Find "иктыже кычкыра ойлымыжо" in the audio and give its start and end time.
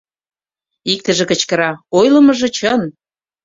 0.91-2.47